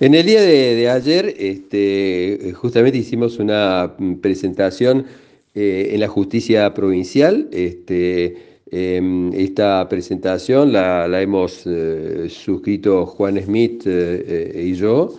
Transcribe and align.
En 0.00 0.12
el 0.12 0.26
día 0.26 0.42
de, 0.42 0.90
ayer, 0.90 1.36
este, 1.38 2.52
justamente 2.56 2.98
hicimos 2.98 3.38
una 3.38 3.94
presentación 4.20 5.06
eh, 5.54 5.90
en 5.92 6.00
la 6.00 6.08
justicia 6.08 6.74
provincial. 6.74 7.48
Este, 7.52 8.36
em, 8.72 9.32
esta 9.34 9.88
presentación 9.88 10.72
la, 10.72 11.22
hemos 11.22 11.62
eh, 11.66 12.26
suscrito 12.28 13.06
Juan 13.06 13.40
Smith 13.40 13.84
eh, 13.86 14.64
y 14.66 14.74
yo. 14.74 15.14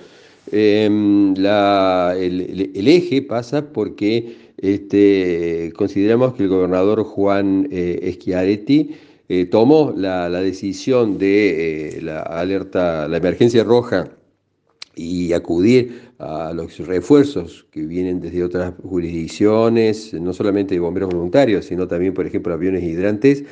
Em, 0.51 1.33
el, 1.37 2.87
eje 2.87 3.21
pasa 3.21 3.71
porque 3.71 4.35
este, 4.57 5.71
consideramos 5.77 6.33
que 6.33 6.43
el 6.43 6.49
gobernador 6.49 7.03
Juan 7.05 7.69
Schiaretti 7.71 8.91
tomó 9.49 9.93
la, 9.95 10.27
la, 10.27 10.41
decisión 10.41 11.17
de 11.17 11.99
la 12.01 12.19
alerta, 12.21 13.07
la 13.07 13.17
emergencia 13.17 13.63
roja 13.63 14.09
y 14.95 15.33
acudir 15.33 16.01
a 16.19 16.53
los 16.53 16.77
refuerzos 16.79 17.65
que 17.71 17.85
vienen 17.85 18.21
desde 18.21 18.43
otras 18.43 18.73
jurisdicciones, 18.83 20.13
no 20.13 20.33
solamente 20.33 20.75
de 20.75 20.79
bomberos 20.79 21.09
voluntarios, 21.09 21.65
sino 21.65 21.87
también, 21.87 22.13
por 22.13 22.25
ejemplo, 22.25 22.53
aviones 22.53 22.83
hidrantes, 22.83 23.43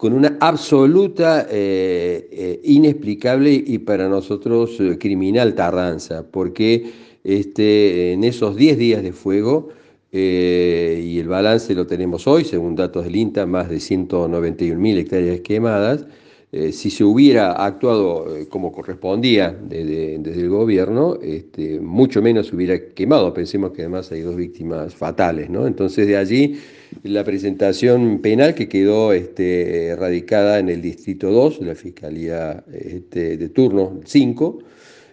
con 0.00 0.14
una 0.14 0.38
absoluta, 0.40 1.46
eh, 1.50 2.26
eh, 2.32 2.60
inexplicable 2.64 3.52
y 3.52 3.76
para 3.80 4.08
nosotros 4.08 4.80
eh, 4.80 4.96
criminal 4.98 5.54
tardanza, 5.54 6.24
porque 6.30 6.90
este, 7.22 8.12
en 8.12 8.24
esos 8.24 8.56
10 8.56 8.78
días 8.78 9.02
de 9.02 9.12
fuego, 9.12 9.68
y 10.12 11.18
el 11.20 11.28
balance 11.28 11.72
lo 11.72 11.86
tenemos 11.86 12.26
hoy, 12.26 12.44
según 12.44 12.74
datos 12.74 13.04
del 13.04 13.14
INTA, 13.14 13.46
más 13.46 13.68
de 13.68 13.76
191.000 13.76 14.98
hectáreas 14.98 15.40
quemadas, 15.40 16.04
eh, 16.52 16.72
si 16.72 16.90
se 16.90 17.04
hubiera 17.04 17.52
actuado 17.52 18.36
eh, 18.36 18.48
como 18.48 18.72
correspondía 18.72 19.56
desde, 19.62 20.16
el 20.16 20.48
gobierno, 20.48 21.16
este, 21.22 21.78
mucho 21.78 22.20
menos 22.22 22.48
se 22.48 22.56
hubiera 22.56 22.88
quemado. 22.88 23.32
Pensemos 23.32 23.70
que 23.70 23.82
además 23.82 24.10
hay 24.10 24.22
dos 24.22 24.34
víctimas 24.34 24.92
fatales. 24.92 25.48
¿no? 25.48 25.68
Entonces 25.68 26.08
de 26.08 26.16
allí 26.16 26.58
la 27.04 27.22
presentación 27.22 28.20
penal 28.20 28.54
que 28.54 28.68
quedó 28.68 29.12
este, 29.12 29.94
radicada 29.96 30.58
en 30.58 30.70
el 30.70 30.82
Distrito 30.82 31.30
2, 31.30 31.60
la 31.60 31.76
Fiscalía 31.76 32.64
este, 32.72 33.36
de 33.36 33.48
turno 33.50 34.00
5. 34.04 34.58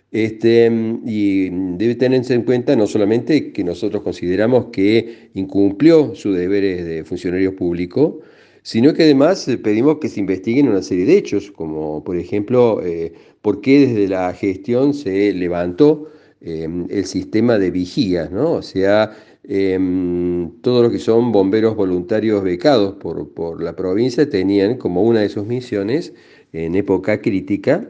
Este, 0.09 0.71
y 1.05 1.49
debe 1.49 1.93
tenerse 1.95 2.33
en 2.33 2.43
cuenta 2.43 2.75
no 2.75 2.87
solamente 2.87 3.51
que 3.51 3.63
nosotros 3.63 4.01
consideramos 4.01 4.67
que 4.71 5.29
incumplió 5.35 6.15
sus 6.15 6.35
deberes 6.35 6.83
de 6.85 7.03
funcionario 7.03 7.55
público, 7.55 8.21
sino 8.67 8.93
que 8.93 9.03
además 9.03 9.47
eh, 9.47 9.57
pedimos 9.57 9.99
que 9.99 10.09
se 10.09 10.19
investiguen 10.19 10.67
una 10.67 10.81
serie 10.81 11.05
de 11.05 11.17
hechos, 11.17 11.51
como 11.51 12.03
por 12.03 12.17
ejemplo, 12.17 12.81
eh, 12.83 13.13
por 13.41 13.61
qué 13.61 13.87
desde 13.87 14.09
la 14.09 14.33
gestión 14.33 14.93
se 14.93 15.31
levantó 15.31 16.09
em, 16.41 16.85
el 16.89 17.05
sistema 17.05 17.57
de 17.57 17.71
vigía, 17.71 18.27
¿no? 18.29 18.51
O 18.55 18.61
sea, 18.61 19.15
em, 19.45 20.51
todo 20.61 20.83
lo 20.83 20.91
que 20.91 20.99
son 20.99 21.31
bomberos 21.31 21.77
voluntarios 21.77 22.43
becados 22.43 22.95
por, 22.95 23.29
por 23.33 23.63
la 23.63 23.73
provincia 23.73 24.29
tenían 24.29 24.75
como 24.77 25.01
una 25.01 25.21
de 25.21 25.29
sus 25.29 25.45
misiones 25.45 26.13
en 26.51 26.75
época 26.75 27.21
crítica 27.21 27.87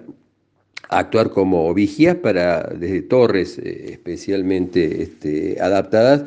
actuar 0.90 1.32
como 1.32 1.74
vigías 1.74 2.16
para 2.18 2.64
desde 2.64 3.02
torres 3.02 3.58
eh, 3.58 3.94
especialmente 3.94 5.02
este, 5.02 5.58
adaptadas 5.60 6.24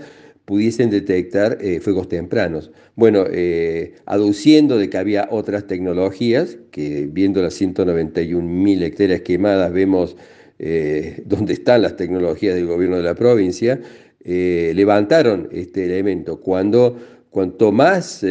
pudiesen 0.50 0.90
detectar 0.90 1.58
eh, 1.60 1.78
fuegos 1.78 2.08
tempranos. 2.08 2.72
Bueno, 2.96 3.24
eh, 3.30 3.94
aduciendo 4.04 4.78
de 4.78 4.90
que 4.90 4.98
había 4.98 5.28
otras 5.30 5.68
tecnologías, 5.68 6.58
que 6.72 7.08
viendo 7.08 7.40
las 7.40 7.60
191.000 7.60 8.82
hectáreas 8.82 9.20
quemadas 9.20 9.72
vemos 9.72 10.16
eh, 10.58 11.22
dónde 11.26 11.52
están 11.52 11.82
las 11.82 11.94
tecnologías 11.94 12.56
del 12.56 12.66
gobierno 12.66 12.96
de 12.96 13.04
la 13.04 13.14
provincia, 13.14 13.80
levantaron 14.24 15.48
este 15.52 15.84
elemento. 15.84 16.40
Cuando 16.40 16.98
cuanto 17.30 17.70
más 17.70 18.26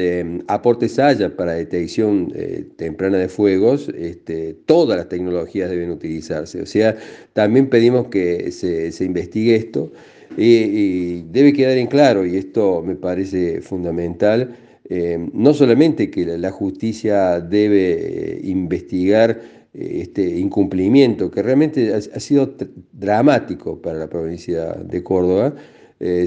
aportes 0.47 0.99
haya 0.99 1.33
para 1.37 1.53
detección 1.53 2.33
temprana 2.75 3.17
de 3.17 3.29
fuegos, 3.29 3.87
este, 3.97 4.55
todas 4.65 4.97
las 4.97 5.07
tecnologías 5.07 5.69
deben 5.69 5.89
utilizarse. 5.89 6.61
O 6.61 6.65
sea, 6.65 6.97
también 7.31 7.69
pedimos 7.69 8.09
que 8.09 8.51
se, 8.51 8.91
se 8.91 9.05
investigue 9.05 9.55
esto. 9.55 9.93
Y, 10.37 11.23
debe 11.31 11.53
quedar 11.53 11.77
en 11.77 11.87
claro, 11.87 12.25
y 12.25 12.37
esto 12.37 12.83
me 12.85 12.95
parece 12.95 13.61
fundamental, 13.61 14.55
eh, 14.89 15.19
no 15.33 15.53
solamente 15.53 16.09
que 16.09 16.25
la, 16.25 16.51
justicia 16.51 17.39
debe 17.39 18.37
eh, 18.37 18.41
investigar 18.43 19.39
eh, 19.73 19.99
este 20.01 20.39
incumplimiento, 20.39 21.29
que 21.29 21.43
realmente 21.43 21.93
ha, 21.93 22.19
sido 22.19 22.55
dramático 22.93 23.79
para 23.81 23.99
la 23.99 24.07
provincia 24.07 24.73
de 24.73 25.03
Córdoba, 25.03 25.53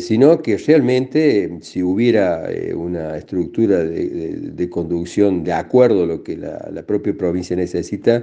sino 0.01 0.43
que 0.43 0.59
realmente 0.59 1.57
si 1.63 1.83
hubiera 1.83 2.47
una 2.77 3.17
estructura 3.17 3.83
de, 3.83 4.69
conducción 4.69 5.45
de 5.45 5.55
acuerdo 5.55 6.03
a 6.03 6.07
lo 6.07 6.23
que 6.23 6.37
la 6.37 6.83
propia 6.87 7.17
provincia 7.17 7.57
necesita, 7.57 8.23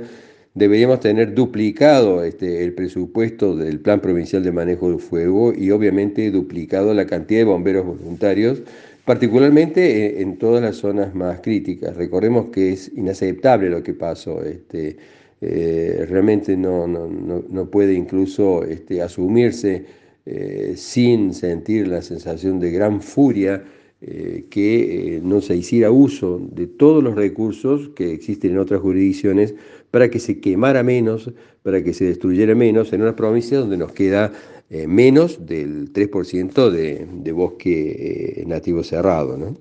deberíamos 0.53 0.99
tener 0.99 1.33
duplicado 1.33 2.23
este, 2.23 2.63
el 2.63 2.73
presupuesto 2.73 3.55
del 3.55 3.79
Plan 3.79 3.99
Provincial 3.99 4.43
de 4.43 4.51
Manejo 4.51 4.89
del 4.89 4.99
Fuego 4.99 5.53
y 5.53 5.71
obviamente 5.71 6.31
duplicado 6.31 6.93
la 6.93 7.05
cantidad 7.05 7.41
de 7.41 7.45
bomberos 7.45 7.85
voluntarios, 7.85 8.61
particularmente 9.05 10.21
en, 10.21 10.37
todas 10.37 10.61
las 10.61 10.77
zonas 10.77 11.13
más 11.15 11.39
críticas. 11.41 11.95
Recordemos 11.95 12.47
que 12.51 12.73
es 12.73 12.91
inaceptable 12.95 13.69
lo 13.69 13.83
que 13.83 13.93
pasó. 13.93 14.43
Este, 14.43 14.97
eh, 15.41 16.05
realmente 16.09 16.57
no, 16.57 16.85
no, 16.87 17.65
puede 17.69 17.93
incluso 17.93 18.63
este, 18.65 19.01
asumirse 19.01 19.85
eh, 20.25 20.73
sin 20.75 21.33
sentir 21.33 21.87
la 21.87 22.01
sensación 22.01 22.59
de 22.59 22.71
gran 22.71 23.01
furia 23.01 23.63
eh, 24.01 24.45
que 24.49 25.17
eh, 25.17 25.21
no 25.21 25.41
se 25.41 25.57
hiciera 25.57 25.91
uso 25.91 26.39
de 26.53 26.67
todos 26.67 27.03
los 27.03 27.15
recursos 27.15 27.89
que 27.89 28.13
existen 28.13 28.51
en 28.51 28.59
otras 28.59 28.79
jurisdicciones 28.79 29.55
para 29.91 30.09
que 30.09 30.19
se 30.19 30.39
quemara 30.39 30.83
menos, 30.83 31.29
para 31.63 31.83
que 31.83 31.93
se 31.93 32.05
destruyera 32.05 32.55
menos 32.55 32.93
en 32.93 33.01
una 33.01 33.17
provincia 33.17 33.59
donde 33.59 33.75
nos 33.75 33.91
queda 33.91 34.31
eh, 34.69 34.87
menos 34.87 35.45
del 35.45 35.91
3% 35.91 36.69
de, 36.69 37.07
de 37.11 37.31
bosque 37.33 38.45
nativo 38.47 38.83
cerrado. 38.83 39.37
¿no? 39.37 39.57